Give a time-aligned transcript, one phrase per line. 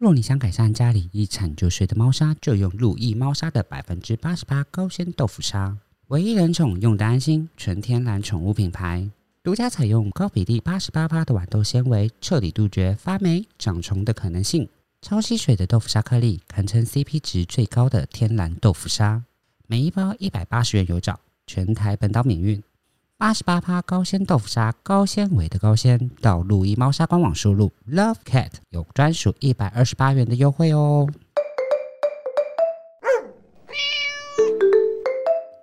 [0.00, 5.76] 若你想改善家里一铲就碎的猫砂，就用路易猫砂的百分之八十八高纤豆腐砂，
[6.06, 9.10] 唯一人宠用的安心，纯天然宠物品牌，
[9.42, 14.66] 独家采用高比例八十八趴的豌豆纤维，彻底杜绝发霉、长虫的可能性。
[15.02, 19.22] 超吸水的豆腐砂颗粒，堪称 CP 值最高的天然豆腐砂。
[19.66, 22.62] 每一包一百八十元有找，全台本岛免运。
[23.20, 31.06] 八十八趴高纤豆腐砂，高纤维的高纤，到路易猫砂官网输入 Love Cat 有专属一百二十八元的优惠哦。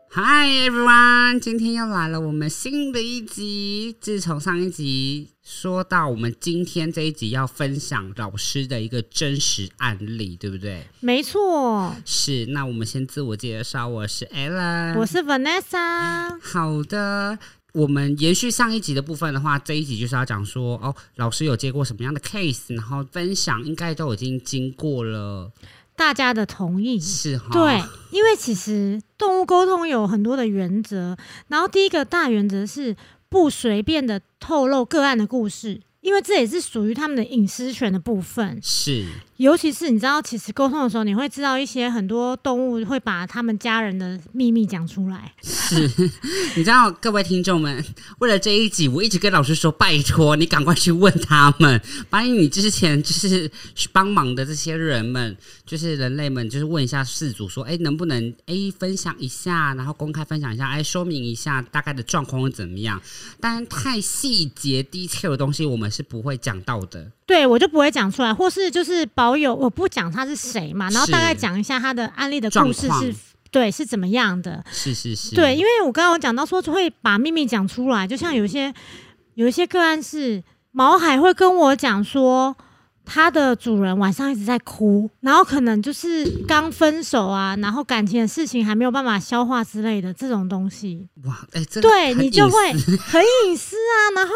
[0.10, 3.96] Hi everyone，今天又来了我们新的一集。
[4.02, 10.88] 自从上一集说到，我们今天这一集要分享老师的一个真实案例，对不对？
[11.02, 12.48] 没错，是。
[12.48, 16.40] 那我们先自我介绍，我是 Ella，我是 Vanessa。
[16.42, 17.38] 好的，
[17.78, 25.52] 我们延续上一集的部分的话，这一集就是要讲说，哦，老师有接过什么样的 case，然后分享应该都已经经过了。
[25.96, 31.16] 大家的同意是哈，对，因为其实动物沟通有很多的原则，
[31.50, 32.96] 然后第一个大原则是
[33.30, 35.82] 不随便的透露个案的故事。
[36.02, 39.06] 因为这也是属于他们的隐私权的部分，是，
[39.38, 45.34] 尤其是你知道，其实沟通的时候，你会知道一些很多动物会把他们家人的秘密讲出来。
[45.44, 45.90] 是，
[46.56, 47.84] 你知道，各位听众们，
[48.20, 53.52] 为了这一集，我一直跟老师说，拜托你赶快去问他们， 把你之前就是
[53.92, 63.02] 帮忙的这些人们，就是人类们，就是问一下事主说，哎，能不能哎分享一下，然后公开分享一下，哎，说明一下大概的状况是怎么样？
[63.42, 65.88] 当然，太细节、detail 的东西，我们。
[65.98, 73.14] 是不会讲到的，对我就不会讲出来，或是就是保有我不讲他是谁嘛，然后大概讲一下他的案例的故事是，
[73.52, 78.74] 对是怎么样的，是是是，对，因为我刚刚讲到说会把秘密讲出来，就像有些
[79.36, 82.56] 有一些个案是毛海会跟我讲说。
[83.10, 91.08] 他的主人晚上一直在哭，然后可能就是刚分手啊，然后感情的事情还没有办法消化之类的这种东西。
[91.24, 94.12] 哇，哎，对你就会很隐私啊。
[94.14, 94.34] 然后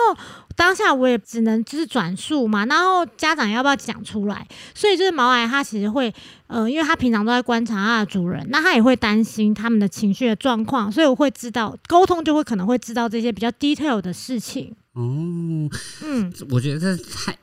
[0.61, 4.47] 当下我也只能就是转述嘛，然后家长要不要讲出来？
[4.75, 6.13] 所以就是毛癌他其实会，
[6.45, 14.75] 呃，因为他平常都在观察他的主人，那他也会担心他们的情绪的状况，所以我会知道沟通就会可能会知道这些比较 detail 的事情。
[14.93, 15.67] 哦，
[16.03, 17.35] 嗯，我觉得这太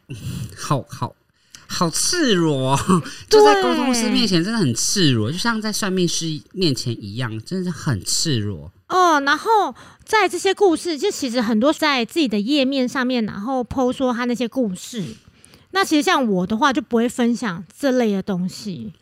[0.57, 1.13] 好好。
[1.71, 2.75] 好赤裸，
[3.29, 8.73] 就在沟通师面前真的很赤裸，就像在算命师面前一样，真的是很赤裸。
[8.89, 15.05] 哦，然后在这些故事，就其实很多在自己的页面上面，然后剖说他那些故事。
[15.71, 18.93] 那其实像我的话，就不会分享这类的东西。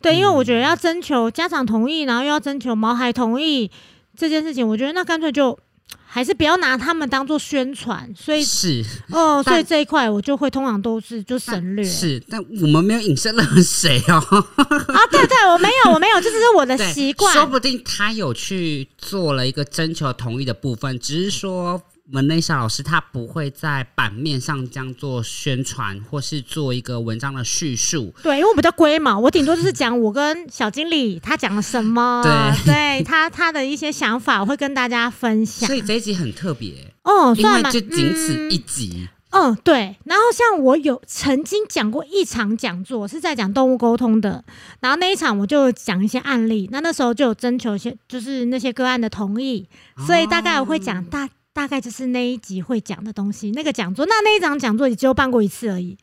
[0.00, 3.70] 对，因为我觉得要征求家长同意，然后又要征求毛孩同意
[4.16, 5.58] 这件事情，我觉得那干脆就。
[6.04, 11.84] 还是不要拿他们当做宣传，所以是哦，所以这一块我就会通常都是就省略。
[11.84, 14.14] 是，但我们没有隐射任何谁哦。
[14.14, 17.32] 啊，对对，我没有，我没有，这只是我的 习惯。
[17.34, 21.82] 说不定他有去做了一个征求同意的部分，只是说。
[22.08, 28.14] 门内夏老师他不会在版面上这样做宣传，或是做一个文章的叙述。
[28.22, 35.66] 对，因为我比较龟毛，我顶多就是讲我跟小经理他讲了什么，对，对他他的一些想法，我会跟大家分享。
[35.66, 39.08] 所以这一集很特别哦，因为就仅此一集。
[39.30, 39.96] 嗯，对。
[40.04, 44.44] 然后像我有曾经讲过一场讲座，是在讲动物沟通的，
[44.80, 49.68] 然后那一场我就讲一些案例，那那时候就有征求一些就是那些个案的同意，
[50.06, 51.28] 所以大概我会讲大。
[51.56, 55.96] 大概就是那一集会讲的东西，那个讲座，那那一场讲座也只有办过一次而已。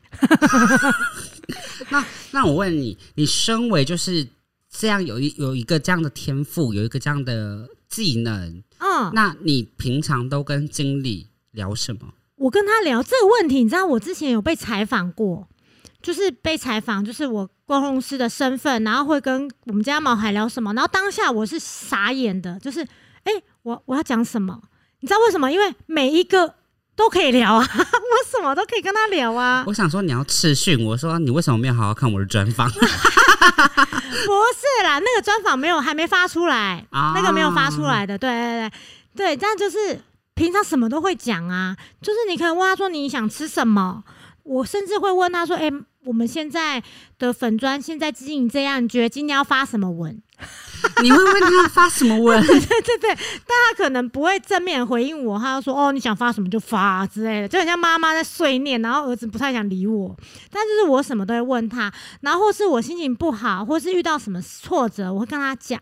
[1.90, 4.26] 那那我问你，你身为就是
[4.68, 12.00] 这样有一有一个这样的天赋，有一个这样的技能，嗯，那你平常都跟经理聊什么？
[12.34, 15.46] 我跟他聊这个问题，你知道，我之前有被采访过，
[16.02, 22.80] 就是被采访，就是我沟通师的身份，然后会跟我们家毛孩聊什么，然后当下我是傻眼的，就是，
[23.22, 23.32] 哎，
[23.62, 24.60] 我我要讲什么？
[25.04, 25.52] 你知道为什么？
[25.52, 26.54] 因为每一个
[26.96, 27.84] 都可以聊啊， 我
[28.26, 29.62] 什么都可以跟他聊啊。
[29.66, 32.70] 我想说你要斥训，我说你为什么没有好好看我的专访？
[32.72, 32.88] 不是
[34.82, 38.16] 啦，那个专访没有，还没发出来，那个没有发出来的。
[38.16, 38.70] 对对
[39.14, 40.00] 对对，这样就是
[40.34, 44.02] 平常什么都会讲啊，就是你可以问他说你想吃什么，
[44.42, 45.70] 我甚至会问他说，哎，
[46.06, 46.82] 我们现在
[47.18, 50.22] 的粉砖现在经营这样，你觉得今天要发什么文？
[51.02, 52.44] 你会问他发什么文？
[52.46, 53.14] 对 对对，
[53.46, 60.16] 但他可能不会正面回应我，他就说：“哦，你想发什么就发之类的。”就很像妈妈在碎念，然后儿子不太想理我。
[60.50, 65.80] 但就是我什么都会问他，然后或是我心情不好，或是遇到什么挫折，我会跟他讲，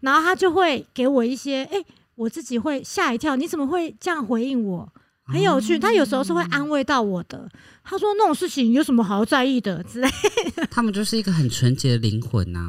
[0.00, 1.84] 然后他就会给我一些，哎，
[2.16, 4.92] 我自己会吓一跳，你怎么会这样回应我？
[5.26, 5.78] 很有趣。
[5.78, 7.48] 他有时候是会安慰到我的，
[7.82, 10.08] 他说那种事情有什么好在意的之类
[10.54, 10.66] 的。
[10.70, 12.60] 他们就是一个很纯洁的灵魂呐、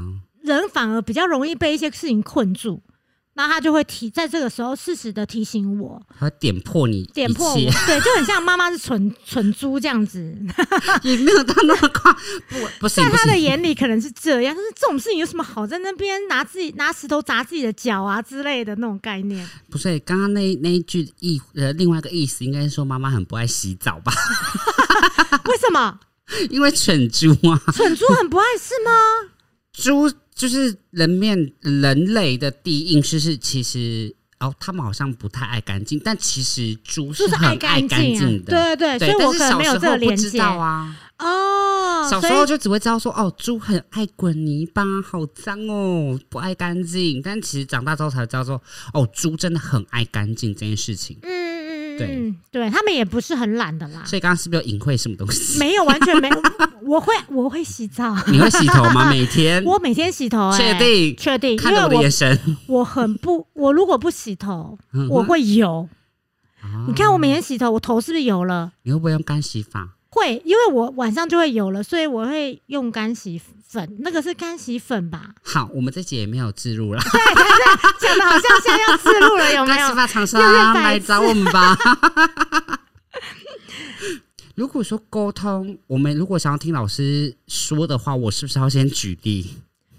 [0.45, 2.81] 人反而比较容易被一些事情困住，
[3.33, 7.55] 那他就会提在这个时候适时的提醒我，他点破你点破我，
[7.85, 10.33] 对，就很像妈妈是蠢蠢 猪这样子，
[11.03, 19.45] 也没有到那么夸，不不是在他的，眼里可能是这样，就是这种事情有什么好在那边拿自己拿石头砸自己的脚啊之类的那种概念。
[19.69, 24.13] 不是刚刚那那一句意呃，另外一个意思应该是说妈妈很不爱洗澡吧？
[25.45, 25.99] 为什么？
[26.49, 28.91] 因为蠢猪啊，蠢猪很不爱是吗？
[29.73, 38.51] 猪就是人面人类的第一印象是其实哦，他们好像不太爱干净，但其实猪是很爱干干净的。
[38.51, 42.07] 对对对，对，所以但是小我可能没有时候不知这个连接道啊，哦。
[42.09, 47.21] 小时候就只会知道说哦，猪很爱滚泥巴，好脏哦，不爱干净。
[47.21, 48.61] 但其实长大之后才知道说
[48.93, 51.17] 哦，猪真的很爱干净这件事情。
[51.23, 51.54] 嗯
[51.97, 55.57] 对嗯，对他们也不是很懒的啦，所以刚刚是不是有隐晦什么东西？
[55.59, 56.41] 没有完全没有。
[56.83, 59.09] 我会我会洗澡，你会洗头吗？
[59.09, 59.63] 每天？
[59.65, 61.15] 我每天洗头、欸，确定？
[61.17, 65.69] 确定，因看着我的为眼神，我 我很不，我如果不洗头，嗯我会油。
[65.69, 65.89] 哦
[66.87, 68.71] 你看我每天洗头，我头是不是油了？
[68.83, 69.94] 你会不会用干洗法？
[70.15, 75.35] 会，因为我晚上就会有了，所以我会用干洗粉，那个是干洗粉吧？
[75.43, 77.01] 好，我们这集也没有置入了。
[77.99, 79.77] 讲的好像现在要自入了，有没有？
[79.83, 80.41] 干洗发厂商
[80.73, 81.77] 来找我们吧。
[84.55, 89.45] 如果说沟通，我们如果想要听老师说的话，我是不是要先举例？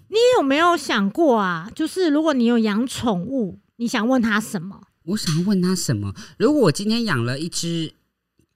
[0.09, 1.69] 你有没有想过啊？
[1.75, 4.81] 就是如果你有养宠物，你想问他什么？
[5.05, 6.15] 我想问他什么？
[6.39, 7.93] 如果我今天养了一只，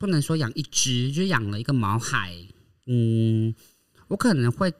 [0.01, 2.35] 不能说养一只，就养了一个毛孩，
[2.87, 3.55] 嗯，
[4.09, 4.73] 我可能会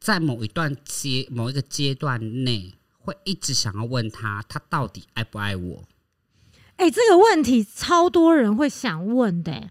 [0.00, 5.84] 在某一段阶某一个阶段内，会一直想要问他，他到底爱不爱我？
[6.74, 9.70] 哎、这个问题超多人会想问的、欸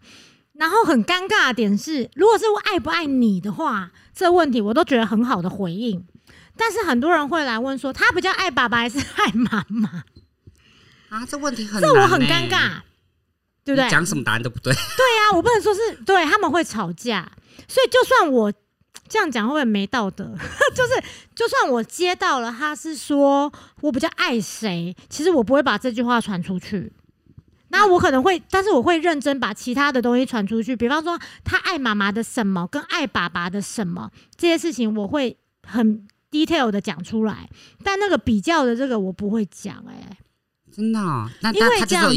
[0.54, 6.04] 然后很尴尬的点是，如果是我爱不爱你的话，这个问题我都觉得很好的回应。
[6.56, 10.04] 但是很多人会来问说，他比较爱爸爸还是爱妈妈？
[11.10, 12.82] 啊，这问题很这我很尴尬，
[13.68, 13.90] 对不对？
[13.90, 14.74] 讲什么答案都不对。
[14.74, 17.30] 对啊，我不能说是对他们会吵架，
[17.68, 18.52] 所以就算我
[19.10, 20.24] 这样讲会不会没道德？
[20.74, 21.04] 就是
[21.36, 26.94] 就算我接到了他是说我比较爱谁，其实我不会把这句话传出去。
[27.70, 35.38] 那我可能会，但是我会认真把其他的东西传出去，比方说他爱妈妈的什么，跟爱爸爸的什么这些事情，我会
[35.68, 37.50] 很 detail 的讲出来。
[37.84, 40.18] 但那个比较的这个我不会讲、哎，
[40.74, 42.10] 真的哦、那因为这样。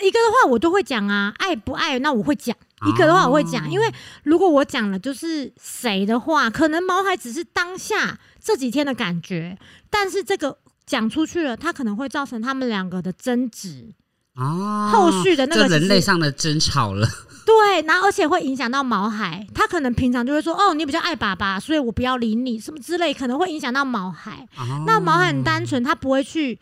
[0.00, 2.54] 一个的话我都会讲啊，爱不爱那我会讲，
[2.86, 3.86] 一个的话我会讲，哦因为
[4.24, 9.56] 如果我讲了就是谁的话，可能毛孩只是当下这几天的感觉，
[9.88, 13.94] 但是这个讲出去了，它可能会造成他们两个的争执，
[14.34, 17.08] 哦，后续的那个人类上的争吵了。
[17.46, 24.48] 对，然后而且会影响到毛孩，他可能平常就会说哦，你比较爱爸爸，所以我不要理你什么之类，可能会影响到毛孩。
[24.56, 26.58] 哦那毛孩很单纯，他不会去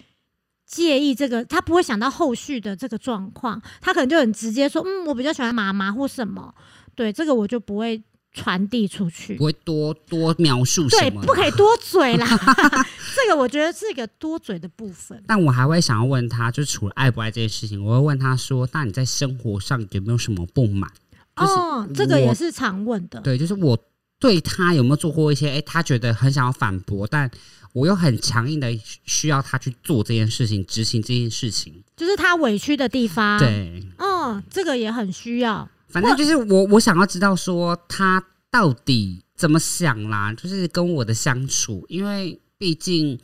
[0.73, 6.55] 介意这个，他不会想到后续的这个状况，他可能就很直接说，嗯，我比较喜欢妈妈或什么，
[6.95, 8.03] 对，这个我就不会
[8.33, 9.45] 传递出去不。
[9.45, 12.27] 会多多描述什么对，不可以多嘴啦，
[13.15, 15.23] 这个我觉得是一个多嘴的部分。
[15.27, 20.91] 但我还会想要问他，就除了爱不爱这件事情，我会问他说：“那你在生活上有没有什么不满？”
[21.37, 23.21] 就是哦，这个也是常问的。
[23.21, 23.79] 对，就是我
[24.19, 27.31] 对他有没有做过一些，哎、他觉得很想要反驳，但
[27.73, 28.69] 我又很强硬的
[29.05, 31.83] 需要他去做这件事情，执行这件事情。
[31.97, 35.69] 就是他委屈的地方。，对，嗯，这个也很需要。
[35.89, 43.19] 反正就是我我想要知道说他到底怎么想啦，就是跟我的相处，因为毕竟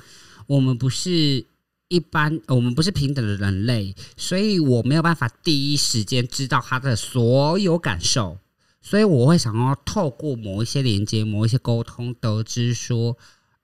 [0.47, 1.45] 我们不是
[1.89, 8.39] 一般，我们不是平等的人类，所以我没有办法第一时间知道他的所有感受，
[8.83, 13.17] 所以我会想要透过某一些连接、某一些沟通，得知说，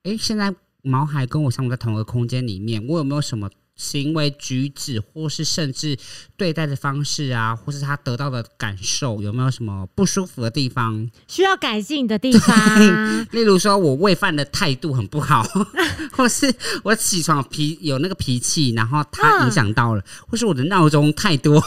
[0.03, 0.53] 诶，现在
[0.85, 3.49] 毛孩跟我相处在同一个空间里面，我有没有什么？
[3.77, 5.97] 行为举止，或是甚至
[6.37, 11.11] 对待的方式啊，或是他得到的感受，有没有什么不舒服的地方？
[11.27, 12.57] 需要改进的地方。
[13.31, 15.45] 例如说，我喂饭的态度很不好，
[16.15, 21.61] 或是我起床脾有那个脾气，然后他影响到了，或是我的闹钟太多，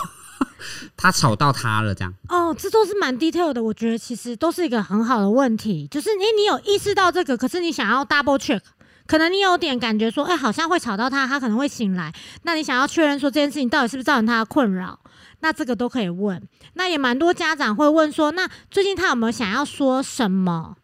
[0.96, 2.14] 他吵到他了，这样。
[2.30, 5.86] 哦，这都是蛮 detail 的，我觉得其实都是一个很好的问题。
[5.90, 8.60] 就是你你有意识到这个，可是你想要 double check，
[9.08, 12.12] 可能你有点感觉说，哎、好像会吵到他，他可能会醒来。
[12.42, 15.00] 那你想要确认说这件事情到底是不是造成他的困扰，
[15.40, 16.40] 那这个都可以问。
[16.74, 20.76] 那也蛮多家长会问说，那最近他有没有想要说什么？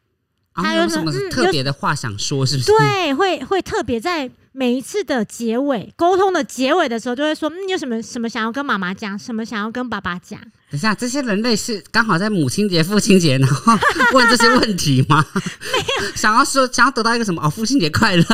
[0.55, 2.47] 啊他有什么特别的话想说？
[2.47, 2.73] 是不是？
[2.73, 13.77] 对，会会特别在每一次的结尾沟通的结尾的时候，就会说：“嗯，你有什么什么想要跟妈妈讲，什么想要跟爸爸讲？”等一下，这些人类是刚好在母亲节、父亲节，然后
[14.15, 15.27] 问这些问题吗？
[15.35, 17.43] 没有，想要说想要得到一个什么？
[17.45, 18.25] 哦，父亲节快乐，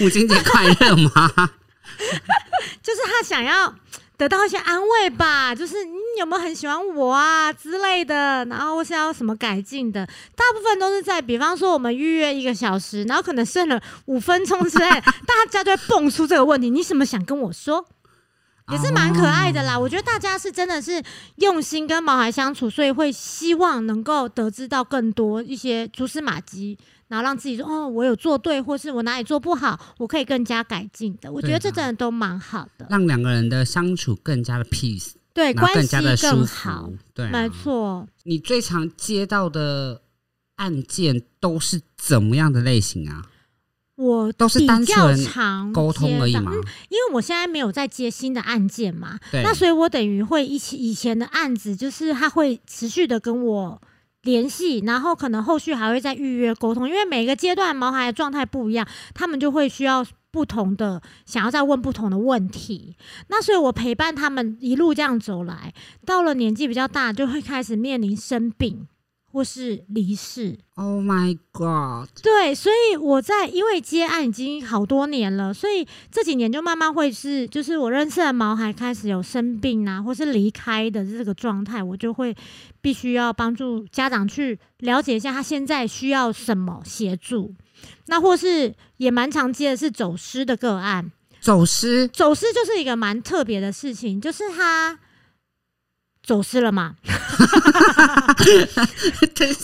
[0.00, 1.30] 母亲节快乐吗？
[2.82, 3.72] 就是他想要。
[4.18, 14.90] 得到一些安慰吧，就是你有没有很喜欢我啊之类的，然后或是要什么改进的，大部分都是在，比方说我们预约一个小时，然后可能剩了五分钟之类，
[15.24, 17.86] 大家就会蹦出这个问题，你什么想跟我说？
[18.70, 19.78] 也是蛮可爱的啦。
[19.78, 21.02] 我觉得大家是真的是
[21.36, 26.78] 用心跟毛孩相处，所以会希望能够得知到更多一些蛛丝马迹。
[27.08, 31.32] 然后让自己说哦，我有做对，或是我哪里做不好，我可以更加改进的。
[31.32, 36.90] 我觉得这真的都蛮好的，让两个人的相处更加的 peace，对，关系更好。
[37.14, 38.06] 对，没错。
[38.24, 40.02] 你最常接到的
[40.56, 43.22] 案件都是怎么样的类型啊？
[43.98, 46.50] 我都是单纯沟通而已嘛。
[46.88, 53.82] 因为我现在没有在接新的案件嘛，那所以我等于会一起以前的案子，就是他会持续的跟我。
[54.22, 62.96] 联系，然后可能后续还会再预约沟通，因为每个阶段毛孩的状态不一样，他们就会需要不同的，想要再问不同的问题。
[63.28, 65.72] 那所以我陪伴他们一路这样走来，
[66.04, 68.88] 到了年纪比较大，就会开始面临生病。
[69.38, 72.08] 或是离世，Oh my God！
[72.20, 82.36] 对，所以我在因为接案已经好多年了，所以这几年就慢慢会是，就是我认识的毛孩开始有生病啊，或是离开的这个状态，我就会
[82.80, 87.54] 必须要帮助家长去了解一下他现在需要什么协助。
[88.06, 94.98] 那或是也蛮常接的是走失的个案，走失，走失就是一个蛮特别的事情，就是他。
[96.28, 96.94] 走失了吗？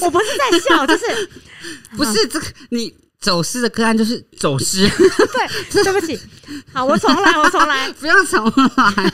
[0.00, 1.04] 我不是在笑，就是
[1.94, 2.90] 不是这个你
[3.20, 4.88] 走失的个案就是走失。
[4.88, 6.18] 对，对不起，
[6.72, 9.12] 好，我重来，我重来， 不要重来。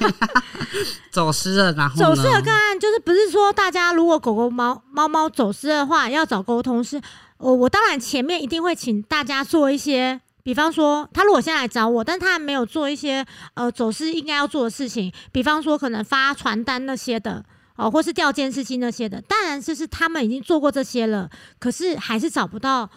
[1.11, 7.03] 走失了，然后走失的个案就是不是说大家如果狗狗、猫猫猫走失的话要找沟通是，
[7.39, 10.21] 我我当然前面一定会请大家做一些。
[10.43, 17.45] 比方说，他如果现在来找我，但他还没有做一些呃走私应该要做的事情，比方说可能发传单那些的
[17.77, 21.29] 哦，或是调监视器那些的，当然就是他们已经做过这些了，
[21.59, 22.89] 可是还是找不到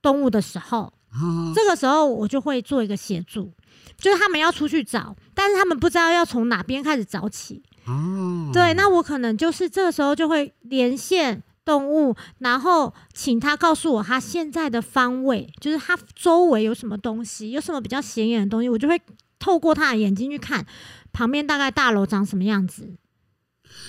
[0.00, 0.92] 动物的时候，
[1.54, 3.52] 这个时候我就会做一个协助，
[3.96, 11.42] 就是他们要出去找，但是他们不知道要从哪边开始找起哦，对，那我可能就是这个时候就会连线。
[11.68, 18.98] 动物，然后请他告诉我他现在的方位，就是他周围有什么东西，有什么比较显眼的东西，我就会
[19.38, 20.64] 透过他的眼睛去看
[21.12, 22.94] 旁边大概大楼长什么样子，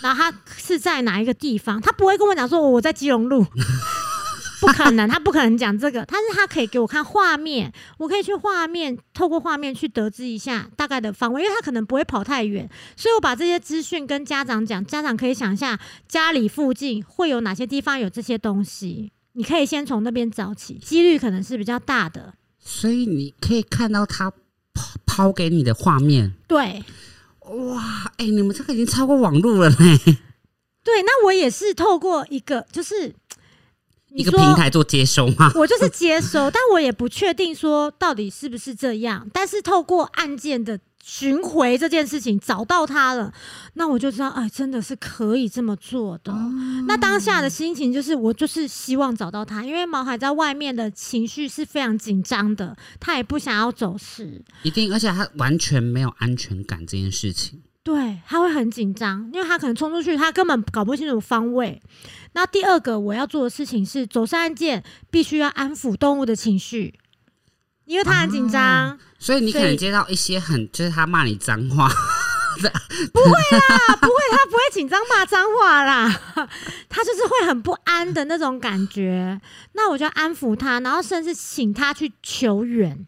[0.01, 3.45] 然后他是在哪一个地方，他不会跟我讲说我在基隆路。
[4.59, 22.33] 不可能，他不可能讲这个，但是他可以给我看画面，我可以去画面，透过画面去得知一下大概的方位，因为他可能不会跑太远，所以我把这些资讯跟家长讲，家长可以想一下家里附近会有哪些地方有这些东西，你可以先从那边找起，几率可能是比较大的。
[22.59, 24.29] 所以你可以看到他
[24.73, 26.83] 抛抛给你的画面，对，
[27.39, 29.99] 哇，哎，你们这个已经超过网络了呢。
[30.83, 33.15] 对，那我也是透过一个就是。
[34.15, 35.51] 一个平台做接收吗？
[35.55, 39.27] 我就是接收，但我也不确定说到底是不是这样。
[39.31, 43.31] 但是透过案件的巡回这件事情找到他了，
[43.75, 46.33] 那我就知道，哎，真的是可以这么做的。
[46.87, 57.61] 那当下的心情就是，我就是希望找到他，因为毛孩在外面的情绪是非常紧张的，他也不想要走失，一定，而且他完全没有安全感这件事情。
[57.81, 61.81] 对，他会很紧张，因为他可能冲出去，他根本搞不清楚方位。
[62.33, 66.99] 那第二个我要做的事情是，走失案件必须要安抚动物的情绪，
[67.85, 68.97] 因为他很紧张。
[69.17, 71.89] 所以你可能接到一些很，就是他骂你脏话，
[73.11, 76.07] 不会啦，不会，他不会紧张骂脏话啦，
[76.87, 79.41] 他就是会很不安的那种感觉。
[79.73, 83.05] 那我就安抚他，然后甚至请他去求援，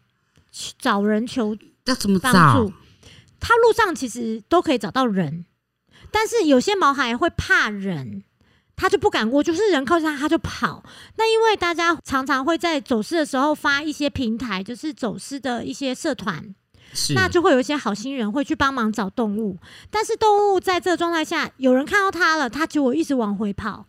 [0.78, 2.70] 找人求要怎么找？
[3.40, 5.46] 他路上其实都可以找到人，
[6.10, 8.22] 但是有些毛孩会怕人，
[8.76, 10.82] 他就不敢过，就是人靠近他他就跑。
[11.16, 16.54] 那因为大家常常会在走失的时候发一些平台，就是走失的一些社团，
[17.14, 19.58] 那就会有一些好心人会去帮忙找动物。
[19.90, 23.86] 但是动物在这个状态下，有人看到它了，它就会一直往回跑。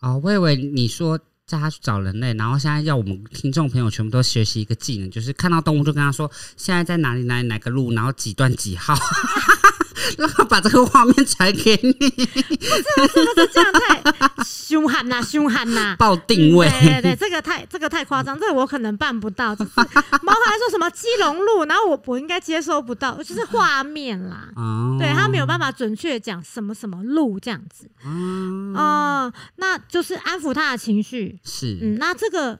[0.00, 1.18] 哦，我以为你说。
[1.44, 8.94] 叫他去找人类，然后现在要我们听众朋友全部都学习一个技能，就是看到动物就跟他说现在在哪里哪里哪个路，然后几段几号。
[10.18, 14.02] 让他把这个画面传给你，是不是这样太
[14.44, 16.66] 凶悍呐、 凶悍呐、报定位。
[16.68, 19.54] 嗯对对对，这个太这个太夸张，这个我可能办不到。
[19.54, 19.70] 就是
[20.22, 24.48] 猫还说什么基隆路，然后我我应该接收不到，就是画面啦。
[24.56, 31.38] 哦，对他没有办法准确地讲什么什么路这样子，嗯，哦、那就是安抚他的情绪。
[31.44, 32.58] 是，嗯，那这个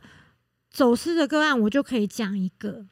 [0.70, 2.86] 走失的个案，我就可以讲一个。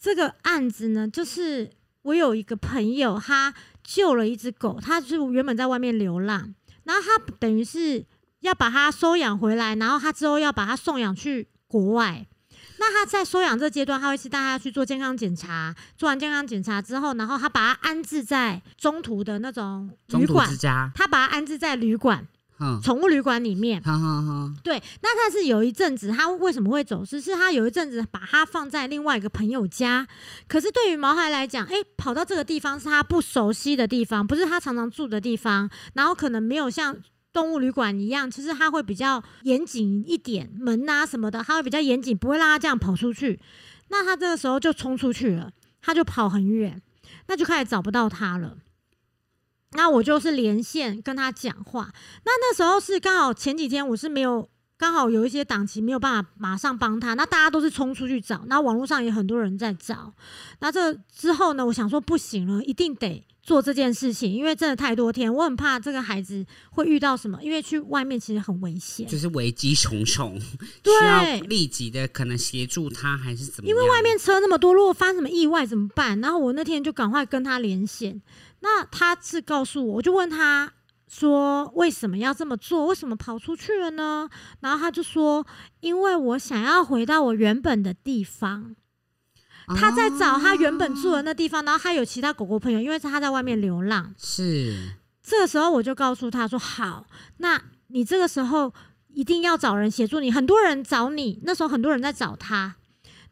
[0.00, 1.70] 这个案子呢，就是
[2.02, 8.04] 我有一个朋友，他救了一只狗，它是原本在外面流浪，然后他等于是
[8.40, 12.26] 要把它收养回来，然后他之后要把它送养去国外。
[12.78, 20.48] 那他在收养这阶段，他会是带他去做健康检查，做完健康检查之后，然后他把它安置在中途的那种旅馆
[20.94, 22.26] 他把它安置在旅馆、哼，
[22.82, 23.82] 宠物旅馆里面。
[23.82, 27.20] 哈哈哈，对，那他是有一阵子，他为什么会走失？
[27.20, 30.06] 是他有一阵子把它放在另外一个朋友家，
[30.46, 36.96] 可是对于毛孩来讲，诶，跑到这个地方是他不熟悉的地方，不是他常常住的地方，然后可能没有像
[37.32, 43.40] 动物旅馆一样，其实他会比较严谨一点，门啊什么的，他会比较严谨，不会让他这样跑出去。
[43.88, 46.80] 那他这个时候就冲出去了，他就跑很远，
[47.26, 48.56] 那就开始找不到他了。
[49.74, 51.92] 那我就是连线跟他讲话，
[52.24, 60.12] 那那时候是刚好前几天我是没有，刚好有一些档期没有办法马上帮他，那大家都是冲出去找，那网络上也很多人在找。
[60.60, 69.06] 那这之后呢，我想说不行了，一定得做这件事情，因为真的太多天，我很怕这个孩子会遇到什么，因为去外面其实很危险。
[69.08, 70.38] 就是危机重重，
[70.84, 73.76] 需要立即的可能协助他，还是怎么样？
[73.76, 76.20] 因为外面车那么多，如果发生什么意外怎么办？
[76.20, 78.22] 然后我那天就赶快跟他连线，
[78.62, 80.72] 那他是告诉我，我就问他
[81.06, 82.86] 说为什么要这么做？
[82.86, 84.28] 为什么跑出去了呢？
[84.60, 85.46] 然后他就说，
[85.80, 88.74] 因为我想要回到我原本的地方。
[89.76, 94.12] 他在找他原本住的那地方，然后他有其他狗狗朋友，因为他在外面流浪。
[94.18, 94.76] 是
[95.22, 97.06] 这个时候我就告诉他说：“好，
[97.38, 98.74] 那你这个时候
[99.08, 100.32] 一定要找人协助你。
[100.32, 102.74] 很多人找你，那时候很多人在找他，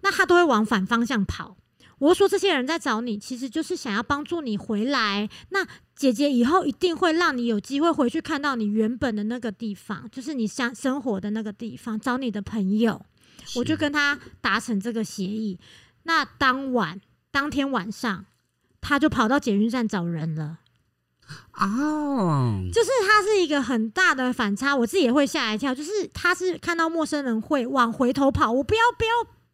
[0.02, 1.56] 那他都会往反方向跑。
[2.00, 5.30] 我说这些人在找你，其实就是想要帮助你回来。
[5.50, 13.00] 那姐姐以后一定会让你有机会回去看到你原本的那个地方，就是你想生活的那个地方，找你的朋友。
[13.56, 15.58] 我就跟他达成这个协议。
[16.02, 18.24] 那当晚当天晚上，
[18.80, 20.58] 他就跑到捷运站找人了。”
[21.54, 25.72] 哦，就是他是一个很大的反差，我自己也会吓一跳。
[25.74, 29.10] 就是他是看到陌生人会往回头跑，我不要不要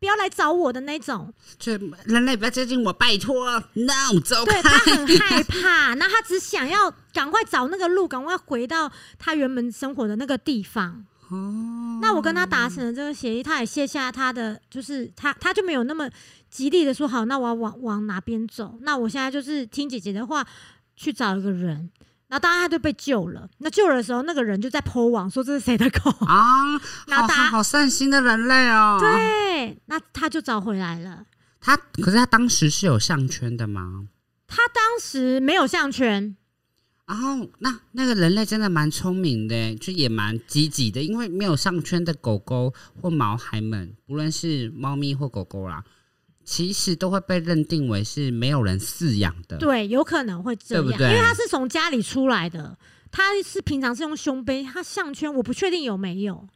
[0.07, 1.73] 不要来找我的那种，就
[2.05, 4.79] 人类不要接近我，拜托，no，走对他。
[4.79, 8.89] 很害怕，那他只想要赶快找那个路，赶快回到
[9.19, 11.05] 他原本生活的那个地方。
[11.29, 16.09] 哦，那我跟他达成了这个协议，他也卸下他的，就是他他就没有那么
[16.49, 18.79] 极力的说好，那我要往往哪边走？
[18.83, 20.47] 那我现在就是听姐姐的话
[20.95, 21.91] 去找一个人。
[22.29, 23.49] 然后当然他就被救了。
[23.59, 26.11] 那救了的时候，那个人就在抛网说这是谁的狗？
[26.27, 31.25] 啊， 好大家好善心的人类哦。，对，那他就找回来了。
[31.61, 34.09] 他可是他当时是有项圈的吗？
[34.49, 36.37] 他当时没有项圈，
[37.07, 45.83] 然后，那那个人类真的蛮聪明的，就也蛮积极的，因为没有项圈的狗狗或毛孩们，不论是猫咪或狗狗啦，
[46.47, 49.59] 其实都会被认定为是没有人饲养的。
[49.59, 52.79] 对，有可能会这样，对对因为他是从家里出来的，
[53.11, 56.49] 他是平常是用胸背，他项圈我不确定有没有。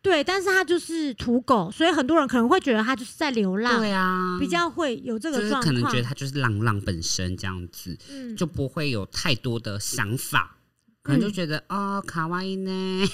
[0.00, 6.04] 对，但是他就是土狗，所以很多人可能会觉得他就是在流浪，对啊，比较会有这就是个状况可能觉得。
[6.04, 10.56] 它就是浪浪本身这样子，嗯，就不会有太多的想法，
[11.02, 12.70] 可能就觉得、哦卡哇伊呢，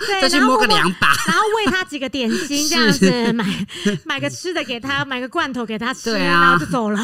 [0.00, 1.08] 对，再去然后摸摸摸个两把。
[1.28, 3.66] 然后喂他几个点心，这样子买
[4.04, 7.00] 买个吃的给他，买个罐头给他吃，然后就走了。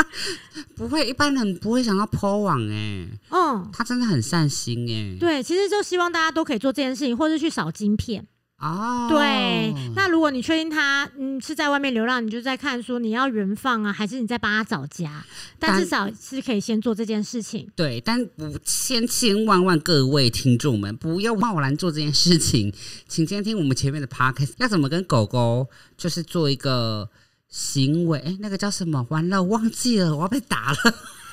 [0.76, 5.16] 不会，一般人不会想要抛网哎，哦，他真的很善心哎。
[5.18, 8.26] 对，其实就希望大家都可以做这件事情，或者去扫晶片。
[8.58, 15.22] 哦，对，那如果你确定他嗯是在外面流浪，你就在看说你要原放啊，还是你在帮他找家？
[15.58, 17.70] 但但至少是可以先做这件事情。
[17.76, 22.72] 对，但不千千万万各位听众们不要贸然做这件事情，
[23.06, 27.10] 请先听我们前面的 podcast，要怎么跟狗狗就是做一个
[27.50, 28.18] 行为？
[28.20, 29.06] 哎，那个叫什么？
[29.10, 30.76] 完了，我忘记了，我要被打了。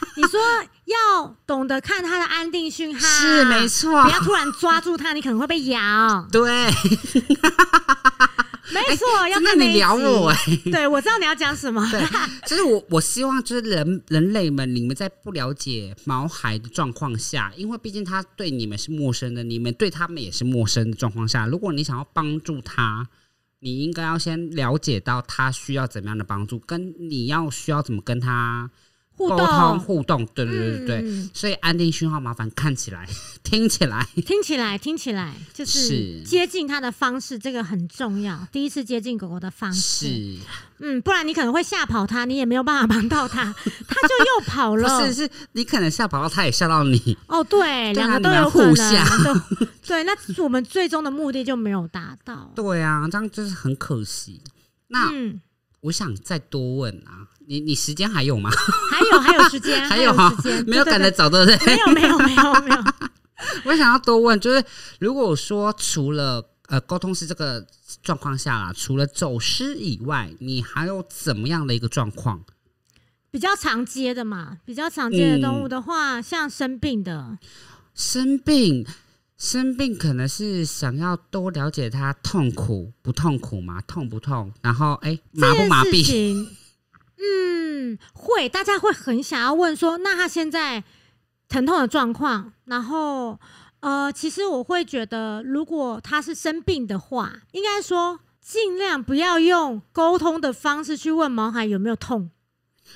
[0.16, 0.40] 你说
[0.86, 6.28] 要懂得看他的安定讯号，是没错不，要突然抓住他，你可能会被咬。
[6.32, 6.42] 对，
[8.72, 11.88] 没错，要真的看那你聊我哎、对，我知道你要讲什么。
[11.92, 12.02] 对，
[12.48, 23.08] 就是我我希望就是人人类们，你们在不了解毛孩的状况下，因为毕竟他对你们是陌生的，你们对他们也是陌生的状况下，如果你想要帮助他，
[23.60, 31.02] 你应该要先了解到他需要怎么样的帮助，跟你要需要怎么跟他沟互动通互动，对对对对对。
[31.06, 33.08] 嗯所以安定讯号麻烦看起来、
[33.44, 38.48] 听起来听起来听起来就是是接近它的方式，这个很重要。
[38.52, 40.40] 第一次接近狗狗的方式，是
[40.80, 43.44] 嗯，不然你可能会吓跑它，你也没有办法帮到它，
[43.88, 45.06] 它就又跑不了。
[45.06, 49.24] 是是你可能吓跑到，他也吓到你，哦，对，对啊两个都你们有可互吓能。
[49.24, 50.12] 都对，那
[50.44, 52.52] 我们最终的目的就没有达到。
[52.56, 54.42] 对啊，这样就是很可惜。
[54.88, 55.42] 那、嗯，
[55.82, 58.50] 我想再多问啊，你你时间还有吗？
[58.92, 61.66] 还有还有时间， 还有啊时间，没有赶得走，对不对？
[61.66, 62.84] 没有没有没有没有。
[63.66, 64.64] 我想要多问，就是
[65.00, 67.66] 如果说除了呃沟通是这个
[68.02, 72.44] 状况下啦，除了走失以外，你还有怎么样的一个状况？
[73.30, 77.38] 比较常接的嘛，比较常见的动嗯物的话，像生病的，
[77.96, 78.86] 生病，
[79.38, 86.48] 生病可能是想要多了解他痛苦不痛苦嘛，痛不痛，然后哎、麻不麻痹？
[87.24, 90.84] 情，嗯，会，大家会很想要问说，那他现在
[91.48, 93.40] 疼痛的状况，然后
[93.80, 102.30] 呃，其实我会觉得，如果他是生病的话，应该说尽量不要用沟通的方式去问毛孩有没有痛，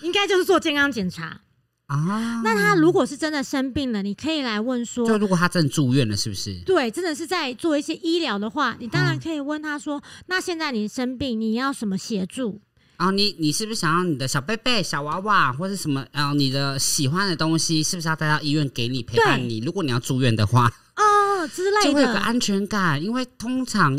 [0.02, 1.42] 应该就是做健康检查。
[1.88, 6.54] 啊，那他如果是真的生病了，你可以来问说，就如果他真的住院了，是不是？
[6.66, 12.60] 对，真的是在做一些医疗的话，你当然嗯可以问他说：“那现在你生病，你要什么协助
[12.98, 16.06] 然后你你是不是想要你的小贝贝、小娃娃或者什么？
[16.12, 19.60] 然后，你的喜欢的东西是不是要带到医院给你陪伴你？
[19.60, 22.18] 如果你要住院的话，？”哦之类就会有个。
[22.20, 23.96] 安全感，因为通常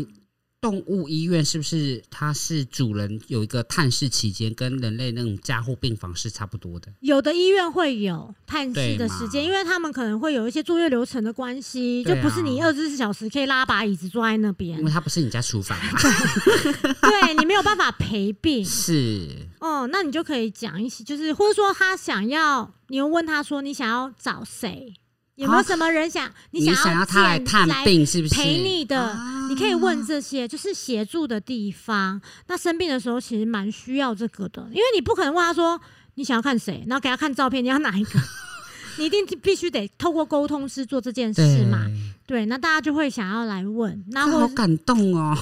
[0.61, 6.91] 动物医院是不是它是主人有一个探视期间，跟人类那种加护病房是差不多的。
[6.99, 14.71] 有的医院会有探视的时间，因为他们可能会有一些作业流程的关系，就不是你啊二十四小时可以拉把椅子坐在那边。
[14.71, 15.99] 因边为，它不是你家厨房嘛，
[17.01, 18.29] 对你没有办法陪。
[18.41, 18.63] 病。
[18.63, 19.27] 是。
[19.59, 24.93] 哦，那你就可以讲一些，就是或者说他想要，你又问他说你想要找谁，
[25.39, 28.35] 有没有啊什么人想你你想想要他来见探病，是不是？
[28.35, 32.21] 陪你的，啊你可以问这些，就是协助的地方。
[32.47, 35.79] 那生病的时候，其实蛮需要这个的，因为你不可能问他说
[36.15, 38.19] 你想要看谁，然后给他看照片，你要哪一个？
[38.99, 41.85] 你一定必须得透过沟通师做这件事对嘛。
[42.27, 45.37] 对，那大家就会想要来问，然这后或者是好感动哦。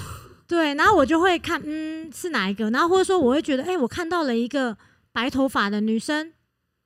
[0.47, 2.69] 对，然后我就会看，嗯，是哪一个？
[2.69, 4.77] 然后或者说我会觉得，哎、我看到了一个
[5.12, 6.31] 白头发的女生。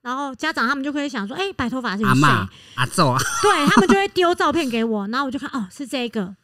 [0.02, 2.06] 然后家长他们就可以想说，哎、白头发是谁？
[2.08, 6.36] 阿妈、阿奏啊， 对他们就会丢照片给我，然后我就看，哦，是这个。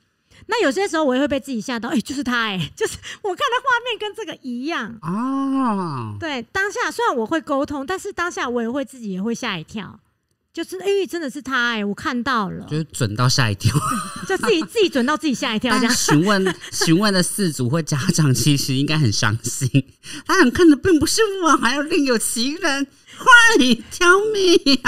[0.49, 4.95] 那有些时候我也会被自己吓到，哎、就是他、哎，就是我看的画面跟这个一样。
[5.01, 9.99] 哦，对，当下虽然我会沟通，但是当下我也会自己也会吓一跳，
[10.53, 13.73] 就是哎、真的是他、哎，我看到了，就是准到吓一跳。
[14.27, 15.93] 就自己自己准到自己吓一跳这但样。
[15.93, 19.67] 询问 询问的四组或家长，其实应该很伤心。
[20.25, 22.87] 他想看的并不是我，还有另有其人。
[23.19, 24.81] Why tell me？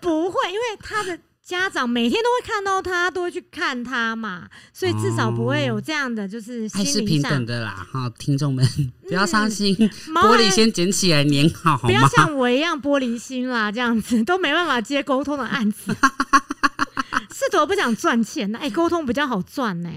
[0.00, 8.66] 不会，因为他的家长每天都会看到他，都会去看他嘛，所以至少不会有这样的就是爱是平等的啦，哈，听众们
[9.06, 9.76] 不要伤心，
[10.08, 12.08] 玻璃先捡起来粘好，好不要？
[12.08, 15.94] 像我一样玻璃心啦，这样子都没办法接沟通的案子。
[17.32, 19.88] 是的，我不想赚钱呢，哎、沟通比较好赚呢。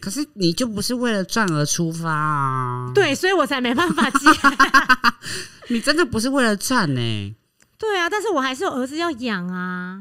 [0.00, 4.26] 可是你就不是为了赚而出发啊？，对，所以我才没办法接。
[5.68, 7.34] 你真的不是为了赚呢、
[7.78, 10.00] 对啊，但是我还是有儿子要养啊。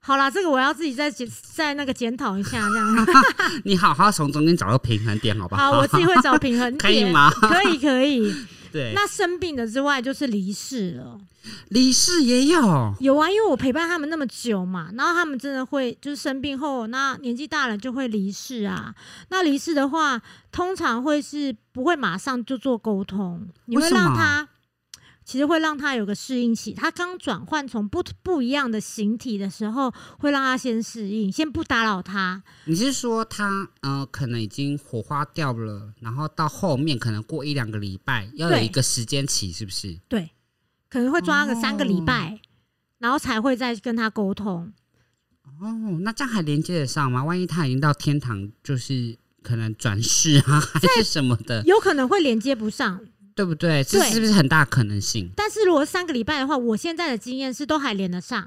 [0.00, 3.06] 好啦，这个我要自己再检再那个检讨一下，这样。
[3.64, 5.78] 你好好从中间找到平衡点，好不好，好？
[5.78, 6.78] 我自己会找平衡点。
[6.78, 8.32] 可以吗可以，可以。
[8.72, 11.18] 对，那生病的之外，就是离世了。
[11.68, 18.94] 离世也有有啊，因为我陪伴他们那么久嘛，然后他们真的会就是生病后，那年纪大了就会离世啊。
[19.28, 24.48] 那离世的话，通常会是不会马上就做沟通，你会让他。
[25.26, 32.40] 其实会让他有个适应期，他刚转换从不不一样的形体的时候，会让他先适应，先不打扰他。
[32.66, 39.98] 你是说他呃可能已经火花掉了，然后到后面可能过一两个礼拜要有一个时间期，是不是？
[40.08, 40.30] 对，
[40.88, 42.40] 可能会抓个三个礼哦拜，
[42.98, 44.72] 然后才会再跟他沟通。
[45.60, 47.24] 哦，那这样还连接得上吗？
[47.24, 53.00] 万一他已经到天堂，就是可能转世啊，还是什么的，有可能会连接不上，
[53.36, 53.84] 对不对？
[53.84, 55.30] 这对是不是很大可能性？
[55.36, 58.42] 但是如果三个礼拜的话，我现在的经验是都还连得上。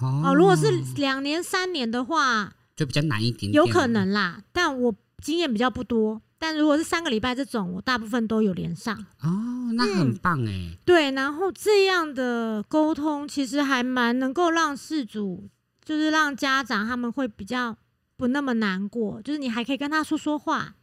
[0.00, 3.86] 哦哦，如果是两年、三年的话，就比较难一点点，有可。
[3.86, 4.42] 能啦。
[4.52, 6.20] 但我经验比较不多。
[6.36, 8.94] 但如果是三个礼拜这种，我大部分都有连上。
[9.22, 15.48] 哦，那很棒哎、对，然后这样的沟通其实还蛮能够让事主，
[15.84, 17.78] 就是让家长他们会比较
[18.16, 20.74] 不那么难过，就是你还可以跟他说说话。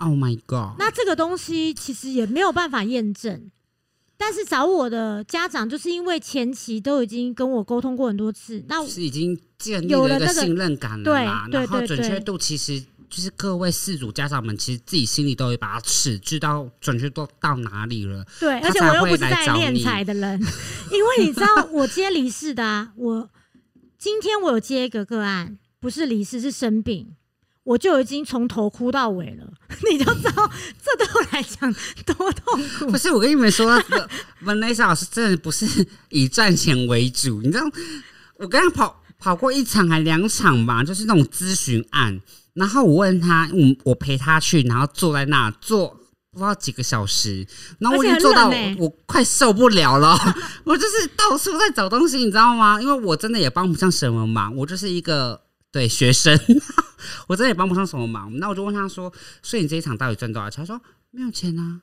[0.00, 0.76] Oh my god！
[0.78, 3.50] 那这个东西其实也没有办法验证，
[4.16, 18.24] 但是找我的家长，就是因为前期都已经跟我沟通过很多次，那是已经建立了一个信任感了对啦，对然后准确度其实就是各位事主家长们，其实自己心里都有一把尺，知道准确度到哪里了。
[18.38, 20.40] 对，而且我又不是在练找你财的人，
[20.90, 23.28] 因为你知道我接离世的啊，我
[23.98, 27.14] 今天我有接一个个案，不是离世是生病。
[27.64, 29.46] 我就已经从头哭到尾了，
[29.90, 30.50] 你就知道
[30.82, 31.72] 这对我来讲
[32.06, 32.98] 多痛苦不。
[32.98, 33.70] 是我跟你们说
[34.44, 37.64] ，Vanessa 老师真的不是以赚钱为主，你知道，
[38.38, 42.20] 我跟他跑跑过一场还两场吧，就是那种咨询案。
[42.54, 45.88] 然后我问他，我我陪他去，然后坐在那坐
[46.32, 47.46] 不知道几个小时，
[47.78, 50.18] 然后我已经坐到我快受不了了，
[50.64, 52.80] 我就是到处在找东西，你知道吗？
[52.80, 55.40] 因为我真的也帮不上什么忙，我就是一个
[55.72, 56.38] 对学生，
[57.28, 58.34] 我真的也帮不上什么忙。
[58.38, 60.80] 那我就问他说：“所以你这一场到底赚多少钱？”他说
[61.10, 61.80] ：“没有钱啊。”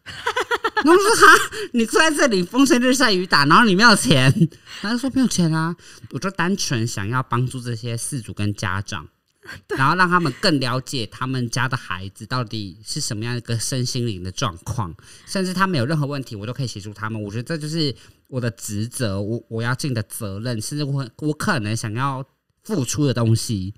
[0.83, 4.49] 然后我说：“哈，你坐在这里风吹日晒雨打，然后你没有钱？”
[4.81, 5.75] 他就说：“没有钱啊。”
[6.11, 9.07] 我就单纯想要帮助这些事主跟家长。
[9.69, 14.93] 然后让他们更了解他们家的孩子到底是什么样一个身心灵的状况，
[15.25, 17.23] 甚至他们有任何问题，我都可以协助他们。
[17.23, 17.95] 我觉得这就是
[18.27, 22.21] 我的职责，我我要尽的责任，甚至我我可能想要
[22.67, 23.73] 付出的东西。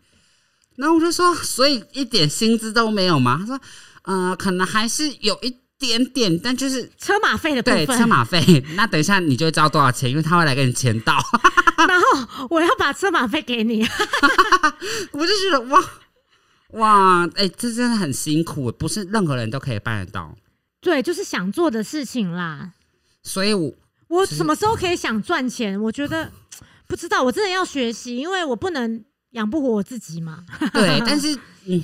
[0.75, 3.37] 然后我就说，所以一点薪资都没有吗？
[3.39, 3.61] 他说，
[4.03, 8.41] 呃，可能还是有一点点，但就是车马费的部对分，车马费。
[8.75, 11.17] 那等一下你就会知道多少钱，因为他会来给你签到。
[11.87, 13.85] 然后我要把车马费给你，
[15.11, 15.83] 我就觉得哇
[16.71, 20.35] 哇，哎、这真的很辛苦，不是任何人都可以办得到。
[20.81, 22.71] 对，就是想做的事情啦。
[23.23, 23.73] 所以我，
[24.07, 25.81] 我什么时候可以想赚钱？
[25.81, 26.31] 我觉得
[26.89, 30.43] 不知道，我真的要学习，因为我不能养不活我自己嘛。
[30.73, 31.33] 对，但是
[31.67, 31.79] 嗯，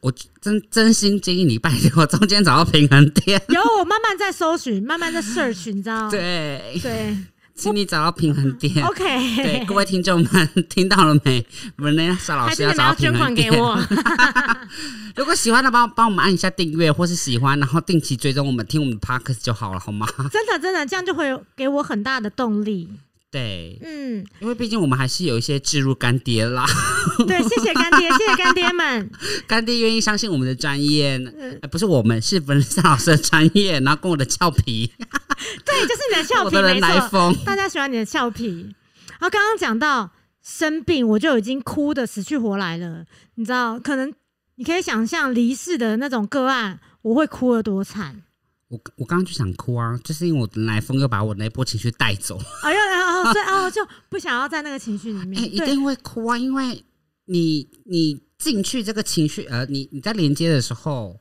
[0.00, 3.42] 我真真心建议你拜托中间找到平衡点。
[3.48, 6.10] 有我慢慢在搜寻，慢慢在 search，你知道？
[6.10, 7.16] 对，对
[7.54, 8.84] 请你找到平衡点。
[8.84, 9.04] ，OK。
[9.36, 11.44] 对，各位听众们听到了没？
[11.78, 13.98] 我们那邵老师找到要捐款平衡点。
[15.16, 20.06] 如果喜欢的，帮帮我们按一下订阅，或是喜欢，然后定期追踪我们，听我们的 podcast 就好了，好吗？
[20.30, 22.88] 真的真的，这样就会有给我很大的动力。
[23.30, 26.66] 对，嗯，因为毕竟我们还是有一些置入干爹啦，
[27.28, 29.08] 对，谢谢干爹， 谢谢干爹们。
[29.46, 34.92] 干爹愿意相信我们的专业，嗯呃不是我们，是文山老师的专业，然后跟我的俏皮，
[35.64, 37.32] 对，就是你的俏皮，我的人没错。
[37.46, 38.74] 大家喜欢你的俏皮。
[39.20, 40.10] 然后刚刚讲到
[40.42, 43.04] 生病，我就已经哭的死去活来了。
[43.36, 44.12] 你知道，可能
[44.56, 48.22] 你可以想象离世的那种个案，我会哭得多惨。
[48.70, 55.42] 我我刚刚就想哭啊，就是因为我的来风又把我那波情绪带走，哎呀，然后所以哦，就不想要在那个情绪里哎、面。
[55.42, 55.50] 对。
[55.50, 56.84] 一定会哭啊，因为
[57.24, 61.18] 你你进去这个情绪，呃，你你在连接的时候，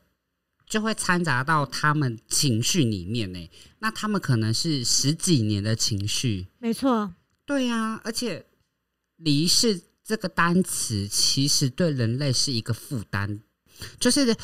[0.67, 3.49] 就会掺杂到他们情绪里面呢。
[3.79, 7.12] 那他们可能是十几年的情绪，没错，
[7.47, 8.45] 对呀、而且
[9.17, 13.39] 离世这个单词其实对人类是一个负担，
[13.99, 14.35] 就是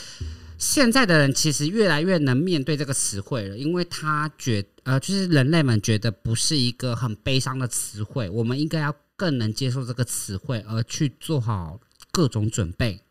[0.57, 11.79] 现在的人其实越来越能面对这个词汇了，因为他觉呃，就是人类们觉得不是一个很悲伤的词汇，我们应该要更能接受这个词汇，而去做好
[12.11, 13.01] 各种准备。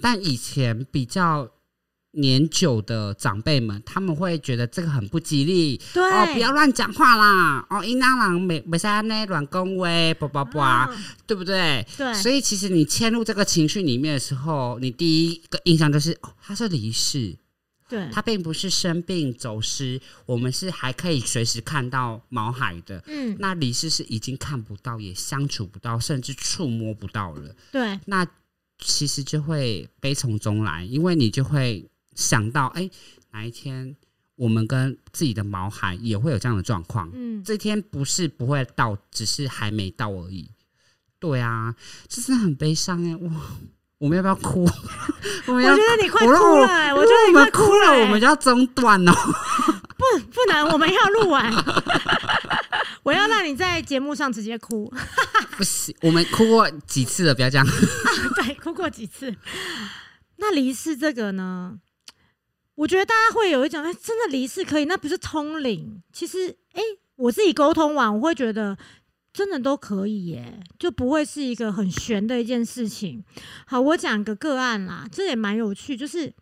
[0.00, 1.50] 但以前比较
[2.16, 7.66] 年久的长辈们，他们会觉得这个很不吉利，对，哦，不要乱讲话啦！
[7.70, 11.86] 哦，伊那郎没没在那乱恭维，叭叭叭，嗯对不对？
[11.96, 17.36] 对，所以其实你嵌入这个情绪里面的时候，你第一个印象就是，哦，他是离世，
[17.88, 23.02] 对，他并不是生病走失，我们是还可以随时看到毛海的。
[23.06, 27.54] 嗯，那离世是已经看不到，也相处不到，甚至触摸不到了。
[27.70, 28.26] 对，那
[28.78, 32.90] 其实就会悲从中来，因为你就会想到，哎，
[33.30, 33.94] 哪一天
[34.34, 37.08] 我们跟自己的毛孩也会有这样的状况。
[37.14, 40.50] 嗯，这天不是不会到，只是还没到而已。
[41.20, 41.74] 对啊，
[42.08, 43.16] 这真的很悲伤哎！
[43.16, 43.30] 哇，
[43.98, 44.68] 我们要不要哭？
[45.46, 49.12] 我们要我觉得你快哭了欸，我觉得你快们哭了，欸，我们就要中断哦。
[49.96, 51.52] 不能，我们要录完。
[53.02, 54.92] 我要让你在节目上直接哭，
[55.56, 57.66] 不行，我们哭过几次了，不要这样。
[58.36, 59.34] 对，哭过几次。
[60.36, 61.78] 那离世这个呢？
[62.76, 66.02] 我觉得大家会有一种，哎、真的离世可以，那不是通灵。
[66.12, 66.82] 其实，哎、
[67.16, 68.76] 我自己沟通完，我会觉得
[69.32, 73.24] 真的都可以耶，就不会是一个很悬的一件事情。
[73.66, 76.32] 好，我讲个个案啦，这也蛮有趣，就是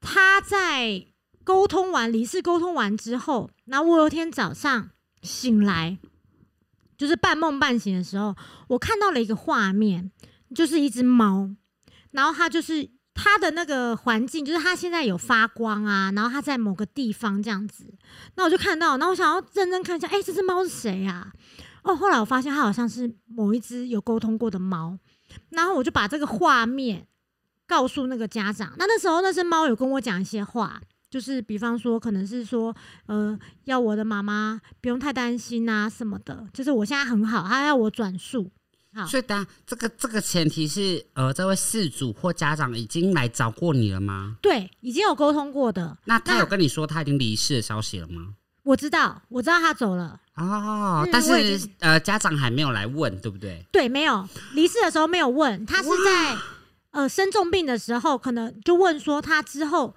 [0.00, 1.06] 他在
[1.42, 4.90] 沟通完离世沟通完之后，然后我有一天早上
[5.22, 5.98] 醒来，
[6.98, 8.36] 就是半梦半醒的时候，
[8.68, 10.10] 我看到了一个画面，
[10.54, 11.50] 就是一只猫，
[12.10, 17.92] 然后它就是它的那个环境，就是它现在有发光啊，然后它在某个地方这样子，
[18.34, 21.32] 那我就看到，那我想要认真看一下，哎、这只猫是谁啊、
[21.82, 24.98] 哦，后来我发现它好像是某一只有沟通过的猫，
[25.48, 27.06] 然后我就把这个画面
[27.66, 28.74] 告诉那个家长。
[28.76, 32.76] 那那时候那只猫有跟我讲一些话，就是比方说，可能是说，
[33.06, 38.50] 呃，要我的妈妈不用太担心啊什么的，就是我现在很好，它要我转述。
[38.96, 44.36] 好所以当然这个这个前提是，呃，这位事主或家长已经来找过你了吗？
[44.40, 48.34] 对，已经有沟通过的，那他有跟你说他已经离世的消息了吗？
[48.62, 50.20] 我知道，我知道他走了。
[50.34, 53.64] 哦，嗯但是呃，家长还没有来问，对不对？
[53.70, 56.36] 对，没有离世的时候没有问，他是在
[56.90, 59.94] 呃生重病的时候，可能就问说他之后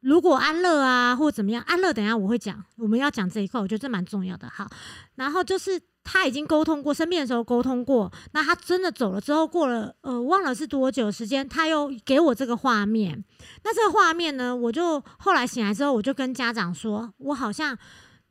[0.00, 4.48] 如果安乐啊或怎么样，安乐等一下我会讲，我们要讲这一块，我觉得这蛮重要的。
[4.48, 4.70] 好，
[5.16, 13.24] 然后就是他已经沟通过，生病的时候沟通过，那他真的走了之后，过了呃忘了是多久时间，他又给我这个画面。
[13.64, 17.78] 那这个画面呢，我就后来醒来之后，我就跟家长说，我好像。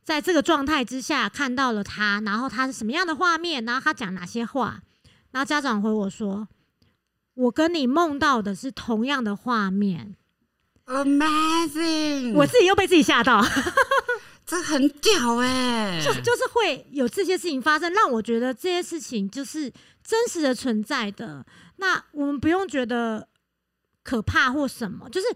[0.02, 4.82] 在这个状态之下看到了他，然后他是什么样的画面，然后他讲哪些话，
[5.30, 6.48] 然后家长回我说
[7.36, 10.16] ：“我跟你梦到的是同样的画面。
[10.88, 12.34] Amazing！
[12.34, 13.40] 我自己又被自己吓到，
[14.50, 19.72] 这很屌哎、就就是会有这些事情发生，让我觉得这些事情就是
[20.04, 21.46] 真实的存在的。
[21.76, 23.28] 那我们不用觉得
[24.04, 25.28] 可怕或什么，就是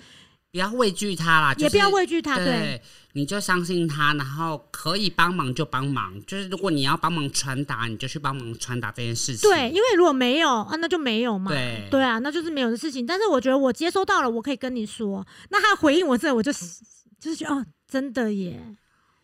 [0.52, 2.38] 不要畏惧他啦，也不要畏惧他。
[2.38, 6.20] 对，对，你就相信他，然后可以帮忙就帮忙。
[6.26, 9.48] 就是如果你要帮忙传达，你就去帮忙传达这件事情。
[9.48, 11.52] 对，因为如果没有啊，那就没有嘛。
[11.52, 13.06] 对对啊，那就是没有的事情。
[13.06, 15.24] 但是我觉得我接收到了，我可以跟你说。
[15.52, 16.52] 那他回应我这，我就
[17.20, 18.76] 就是觉得哦，真的耶。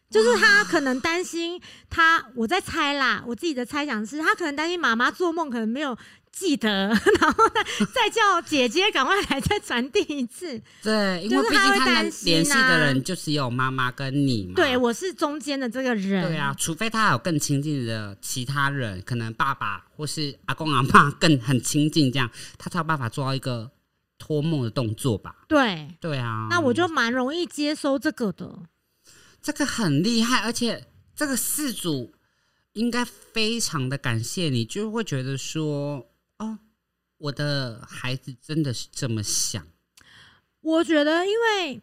[0.10, 5.96] 就是他可能担心他，我在猜啦，我自己的猜想是他可能担心妈妈做梦可能没有
[6.32, 6.88] 记得，
[7.22, 10.60] 然后再再叫姐姐赶快来再传递一次。
[10.82, 14.54] 对，因就是为毕竟他能他会担心联系的啊人就只有妈妈跟你嘛。
[14.56, 16.28] 对我是中间的这个人。
[16.28, 23.70] 对啊，除非他有更亲近的其他人，可能爸爸或是阿公阿妈更很亲近，这样他才有办法做到一个
[24.18, 25.36] 托梦的动作吧？
[25.48, 28.64] 对，对啊，那我就蛮容易接收这个的。
[29.42, 32.14] 这个很厉害，而且这个事主
[32.74, 36.60] 应该非常的感谢你，就会觉得说，哦，
[37.18, 39.68] 我的孩子真的是这么想，
[40.62, 41.82] 我觉得，因为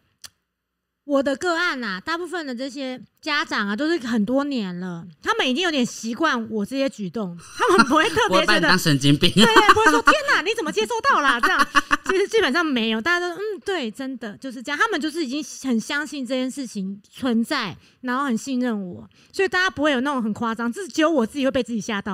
[1.07, 9.31] 我的个案啊，大部分的这些家长啊，都是很多年了，他们已经有点习惯我这些举动， 他们不会特别觉得把你当，神经病。
[9.31, 11.39] 对对，不会说天哪，你怎么接收到啦？
[11.39, 11.65] 这样
[12.03, 22.13] 其实基本上没有，大家都嗯，对，真的就是这样，他们就是已经很相信这件事情存在，然后很信任我，所以大家不会有那种很夸张，只是只有我自己会被自己吓到，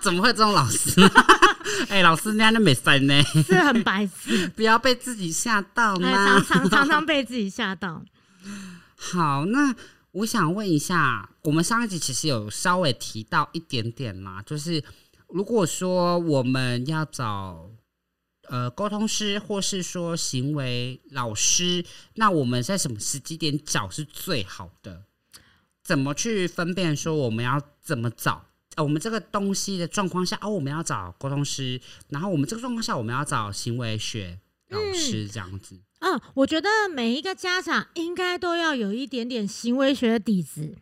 [0.00, 1.00] 怎么会有这种老师？
[1.88, 6.60] 哎、 老师那样都没塞呢，是很白痴， 不要被自己吓到哎嘛常。
[6.60, 8.00] 常常常被自己吓到。
[9.00, 9.74] 好，那
[10.10, 14.82] 我想问一下，我们上一集其实有稍微提到一点点啦，就是
[15.28, 17.70] 如果说我们要找
[18.48, 21.84] 呃沟通师，或是说行为老师，
[22.14, 25.04] 那我们在什么时机点找是最好的？
[25.84, 28.46] 怎么去分辨说我们要怎么找？
[28.74, 35.78] 呃，我们这个东西的状况下，哦，我们要找沟通师，然后我们这个状况下，我们要找行为学老师，这样子。
[36.00, 40.76] 嗯，我觉得每一个家长应该都要有一点点行为学的底子。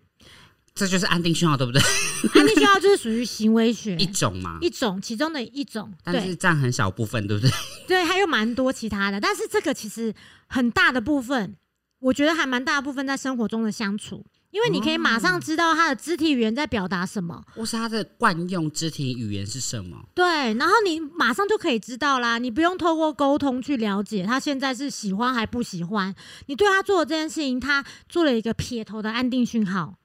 [0.75, 1.81] 这就是安定讯号，对不对？
[2.39, 5.91] 安定讯号就是属于行为学 一种嘛，一种，其中的一种。
[6.05, 7.51] 但是占很小部分，对不对？
[7.89, 10.15] 对，还有蛮多其他的，但是这个其实
[10.49, 11.57] 很大的部分，
[12.01, 14.23] 我觉得还蛮大部分在生活中的相处，
[14.57, 17.45] 因为你可以马上知道他的肢体语言在表达什么。
[17.55, 20.09] 或是他的惯用肢体语言是什么？
[20.15, 26.15] 对，然后你马上就可以知道啦，你不用透过沟通去了解他现在是喜欢还不喜欢。
[26.47, 29.99] 你对他做的这件事情，他做了一个撇头的安定讯号，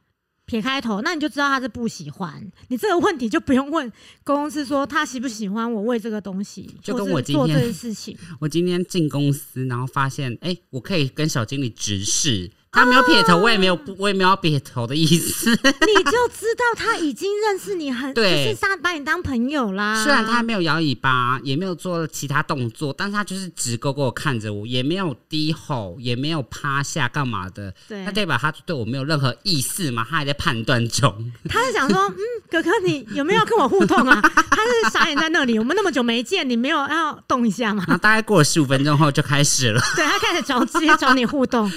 [0.46, 2.52] 撇开头，那你就知道他是不喜欢。
[2.68, 3.90] 你这个问题就不用问
[4.26, 8.18] 公司说他喜不喜欢我喂这个东西，就跟我今天做这件事情。
[8.42, 15.50] 我今天进公司，然后发现，哎、我可以跟小经理直视，他没有撇头，我也没有，我也没有要撇头的意思。
[15.52, 20.02] 你就知道他已经认识你很，就对是他把你当朋友啦。
[20.02, 30.08] 虽然他没有摇尾巴，也没有做其他动作，但是他就是直勾勾地看着我，也没有低吼，也没有趴下干嘛的，对那，代表他对我没有任何意思嘛？
[30.10, 31.14] 他还在判断中。
[31.50, 32.18] 他是想说，嗯，
[32.50, 34.22] 哥哥你有没有要跟我互动啊？
[34.50, 37.84] 他是傻眼在那里，我们那么久没见，你没有要动一下吗？
[37.86, 39.82] 然后大概过了十五分钟后就开始了。
[39.98, 41.70] 对他开始找直接找你互动，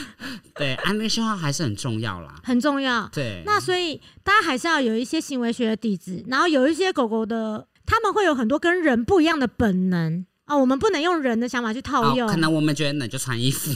[0.54, 2.40] 对，安全信号还是很重要啦。
[2.44, 3.08] 很重要。
[3.12, 10.26] 对，那所以大家还是要有一些行为学的底子，然后有一些狗狗的，他们会有很多跟人不一样的本能。
[10.44, 12.28] 啊，我们不能用人的想法去套用。
[12.28, 13.72] 哦可能我们觉得冷就穿衣服，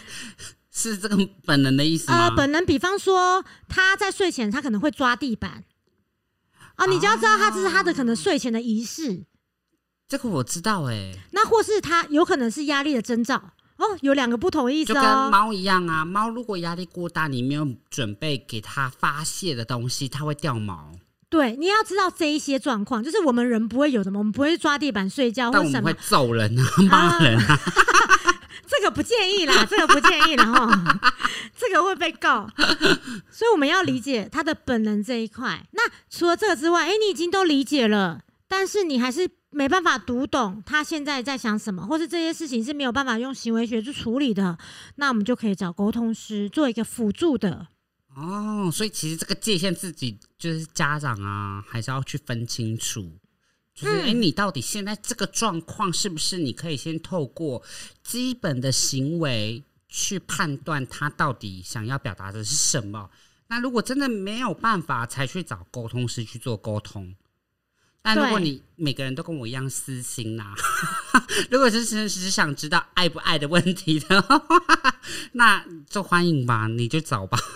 [0.70, 1.16] 是这个
[1.46, 2.28] 本能的意思吗？
[2.28, 5.64] 呃，本能，比方说他在睡前他可能会抓地板，
[6.74, 9.24] 啊，你就要知道他这是他的可能睡前的仪式，
[10.06, 13.53] 这个我知道哎、那或是他有可能是压力的征兆。
[13.76, 15.30] 哦，有两个不同的意思哦就跟哦。
[15.30, 20.92] 猫一样啊，猫如果压力过大，你没有准备给它发泄的东西，它会掉毛。
[21.28, 27.58] 对，你要知道这一些状况，就是我们人不会有的嘛，我们不会抓地板睡觉或什么但我们会，揍人啊，骂人啊。
[28.66, 31.00] 这个不建议啦， 这个不建议啦哈，
[31.56, 32.48] 这个会被告。
[33.30, 35.66] 所以我们要理解他的本能这一块。
[35.72, 44.58] 那除了这个之外，哎、你已经都理解了，但是你还是没办法读懂他现在在想什么，或是这些事情是没有办法用行为学去处理的，
[44.96, 47.68] 那我们就可以找沟通师做一个辅助的。
[48.16, 53.18] 哦，所以其实这个界限自己就是家长啊，还是要去分清楚。
[53.74, 57.62] 就是，哎、嗯你到底现在这个状况是不是你可以先透过
[58.02, 63.10] 基本的行为去判断他到底想要表达的是什么？
[63.48, 67.14] 那如果真的没有办法，才去找沟通师去做沟通。
[68.06, 70.44] 但如果你每个人都跟我一样私心呐、
[71.50, 74.38] 如果是只只想知道爱不爱的问题的话，
[75.32, 77.38] 那就欢迎吧，你就找吧。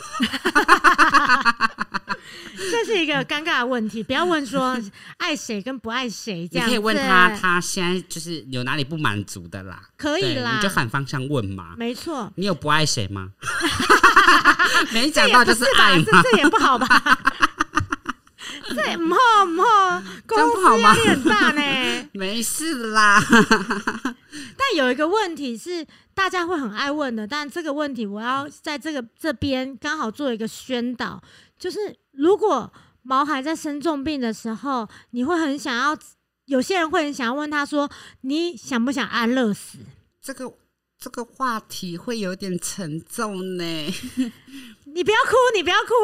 [2.70, 4.74] 这是一个尴尬的问题，不要问说
[5.18, 6.66] 爱谁跟不爱谁这样。
[6.66, 11.74] 你可以问他，他现在就是有哪里不满足的啦，可以啦，你就反方向问嘛。
[11.76, 12.32] 没错。
[12.36, 13.32] 你有不爱谁吗？
[14.92, 15.62] 没讲到就是？
[15.76, 16.86] 爱嘛，这这也不好吧？
[18.74, 22.08] 这也唔好唔好，公 不好吗司压力很大呢。
[22.12, 23.22] 没事啦。
[24.56, 31.22] 但有一个问题是大家会很爱问的，但这个问题我要在这个这边刚好做一个宣导，
[31.58, 31.78] 就是
[32.12, 35.98] 如果毛孩在生重病的时候，你会很想要，
[36.46, 37.90] 有些人会很想要问他说，
[38.22, 39.78] 你想不想安乐死？
[40.20, 40.52] 这个
[40.98, 43.64] 这个话题会有点沉重呢，
[44.84, 45.94] 你不要哭，你不要哭，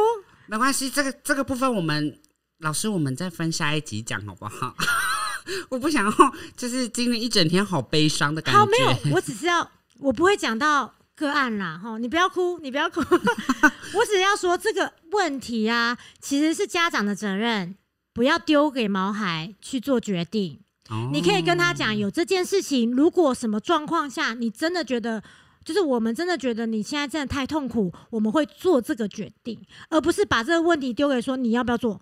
[0.46, 2.18] 没关系，这个这个部分我们
[2.64, 4.74] 老师我们再分下一集讲好不好？
[5.68, 8.58] 我不想要，就是今天一整天好悲伤的感觉。
[8.58, 13.00] 好，没有，我只是要，我不会讲到个案啦，哈，你不要哭，你不要哭，
[13.94, 17.76] 我只是要说这个问题啊，其实是家长的责任，
[18.14, 20.58] 不要丢给毛孩去做决定。
[20.88, 25.22] 哦你可以跟他讲，有这件事情，如果什么状况下你真的觉得，
[25.62, 29.60] 就是我们真的觉得你现在真的太痛苦，我们会做这个决定，
[29.90, 32.00] 而不是把这个问题丢给说你要不要做。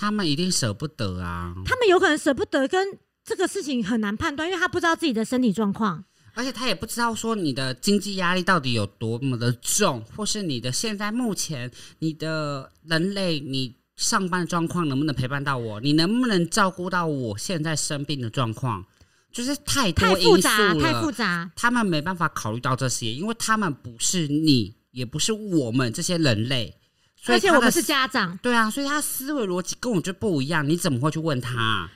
[0.00, 6.02] 他们一定舍不得啊，他们有可能舍不得，跟这个事情很难判断，因为他不知道自己的身体状况。
[6.32, 18.82] 而且他也不知道说你的经济压力到底有多么的重，或是你的现在目前你的人类你上班的状况能不能陪伴到我，你能不能照顾到我现在生病的状况，
[19.30, 21.50] 就是太多太复因素杂，了，太复杂。
[21.54, 26.79] 他们没办法考虑到这些，因为他们不是你，也不是我们这些人类，
[27.22, 31.90] 所以而且我们是家长，对啊，所以他思维逻辑跟我就不一样，你怎么会去问他、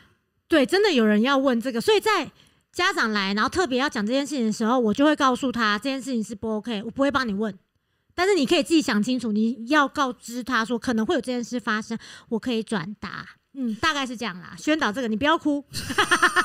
[0.46, 2.30] 对，真的有人要问这个，所以在
[2.70, 7.58] 家长来，然后特别要讲这件事情的时候，我就会告诉他这件事情是不 OK，我不会帮你问，
[8.14, 11.98] 但是你可以自己想清楚，你要告知他说可能会有这件事发生，
[12.28, 14.54] 我可以转达，嗯，大概是这样啦。
[14.58, 15.64] 宣导这个，你不要哭，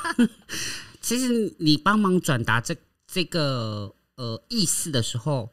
[1.02, 2.74] 其实你帮忙转达这
[3.06, 5.50] 这个呃意思的时候，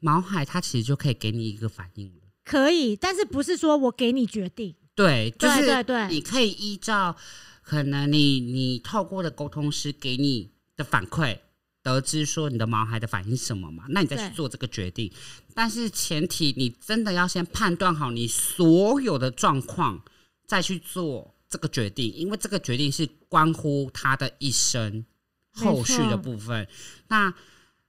[0.00, 2.27] 毛海他其实就可以给你一个反应了。
[2.48, 4.74] 可以，但是不是说我给你决定？
[4.94, 7.14] 对，就是对对对你可以依照
[7.62, 11.38] 可能你你透过的沟通师给你的反馈，
[11.82, 15.12] 得知说你的毛孩的反应是什么嘛，那你再去做这个决定。
[15.54, 20.02] 但是前提你真的要先判断好你所有的状况，
[20.46, 25.04] 再去做这个决定，因为这个决定是关乎他的一生
[25.52, 26.66] 后续的部分。
[27.08, 27.32] 那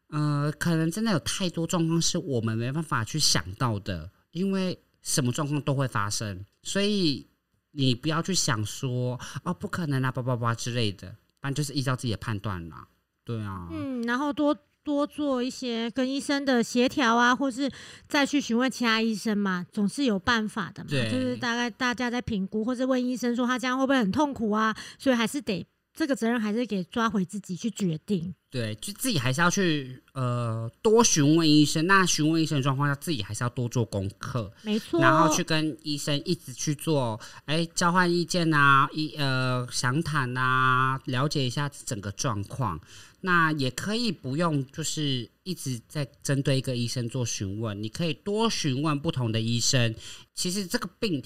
[0.09, 7.27] 呃，可能真的有太多状况是我们没办法去想到的，因为什么状况都会发生，所以
[7.71, 12.87] 你不要去想说哦不可能啊，叭叭叭之类的，反正就是依照自己的判断啦。
[13.23, 17.71] 对啊，嗯，然后多多做一些跟医生的协调啊，或是
[18.07, 20.89] 再去询问其他医生嘛，总是有办法的嘛。
[20.89, 24.75] 对就是大概大家在评估，或者问医生说他这样会不会很痛苦啊？
[24.97, 25.65] 所以还是得
[25.99, 28.33] 这个责任还是给抓回自己去决定。
[28.49, 31.85] 对，就自己还是要去呃多询问医生。
[31.87, 42.79] 那询问医生的状况下，自己还是要多做功课，没错，然后去跟医生一直去做哎交换意见啊，一呃详谈啊，了解一下整个状况。
[43.19, 49.93] 那也可以不用就是一直在针对一个医生做询问，你可以多询问不同的医生。
[50.33, 51.21] 其实这个病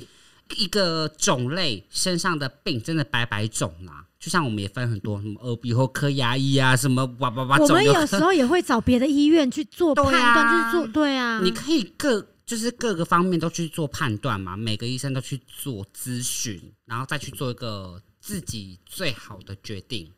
[0.58, 4.08] 一个种类身上的病真的百百种啦。
[4.24, 20.10] 就像我们也分很多什么耳鼻喉科牙医啊，什么哇哇哇我们有时候也会找别的医院去做判对断，啊去做对啊，你可以各就是各个方面都去做判断嘛，每个医生都去做咨询，然后再去做一个自己最好的决定。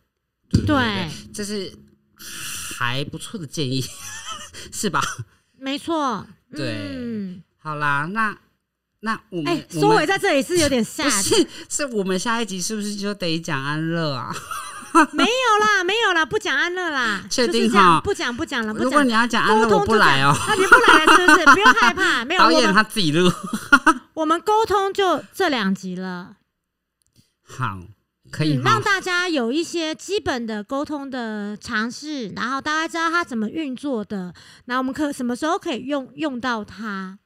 [0.47, 0.75] 对不对？
[0.75, 1.73] 对，这是
[2.77, 3.83] 还不错的建议，
[4.71, 5.01] 是吧？
[5.57, 6.91] 没错，对。
[6.93, 8.37] 嗯，好啦，那
[9.05, 14.35] 那我们、哎，我们收尾在这里是有点吓不人，是是我们下一集是不是就得讲安乐啊？
[15.13, 15.29] 没有
[15.63, 19.13] 啦，没有啦，不讲安乐啦，确定就是这样哈不讲不讲了，不讲如果你。
[19.13, 20.33] 要讲安乐，我不来哦。
[20.47, 21.45] 那，你不来了是不是？
[21.53, 23.31] 不用害怕， 没有导演他自己录，
[24.15, 26.37] 我们沟通就这两集了，
[27.43, 27.77] 好，
[28.31, 28.81] 可以嗯，让？
[28.81, 34.33] 大家有一些基本的沟通的尝试，然后大家知道它怎么运作的，
[34.65, 37.19] 然后我们可什么时候可以用用到它。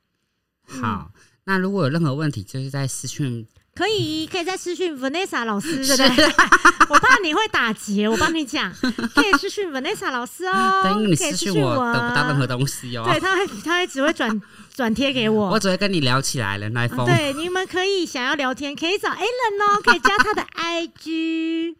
[0.67, 1.11] 好，
[1.49, 3.43] 那如果有任何问题，就是在私讯
[3.73, 6.25] 可以，可以在私讯 Vanessa 老师，对不对？
[6.89, 8.71] 我怕你会打结，我帮你讲，
[9.15, 10.83] 可以私讯 Vanessa 老师哦。
[10.83, 13.03] 对，因为你私讯我我得不到任何东西哦。
[13.09, 14.39] 对，他会，他会只会转
[14.75, 15.49] 转贴给我。
[15.49, 17.03] 我只会跟你聊起来了，那一封。
[17.07, 21.73] 对，你们可以想要聊天，可以找 Alan 哦， 可以加他的 IG。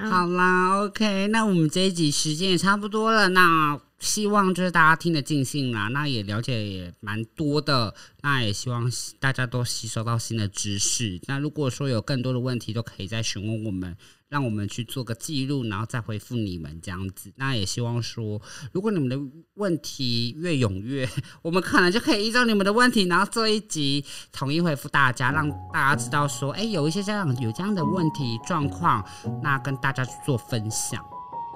[0.00, 8.90] 嗯好啦，OK，那我们这一集时间也差不多了，那希望就是大家听得尽兴啦，那也了解也蛮多的，那也希望
[9.20, 11.20] 大家都吸收到新的知识。
[11.28, 13.96] 那如果说有更多的问题，都可以再询问我们，
[14.28, 17.32] 让我们去做个记录，然后再回复你们这样子。
[17.36, 18.42] 那也希望说，
[18.72, 19.16] 如果你们的
[19.54, 21.08] 问题越踊跃，
[21.40, 29.08] 我们可能就可以依照你们的问题，然后做一集统一回复大家，让大家知道说，哎、有一些家长有这样的问题状况，
[29.44, 31.00] 那跟大家去做分享。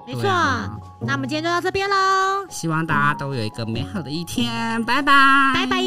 [0.07, 0.23] 没错。
[1.01, 4.83] 那我们今天就到这边喽希望大家都有一个美好的一天。
[4.85, 5.51] 拜拜。
[5.53, 5.77] 拜拜。